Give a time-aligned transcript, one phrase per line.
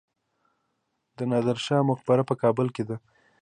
[1.17, 2.97] د نادر شاه مقبره په کابل کې ده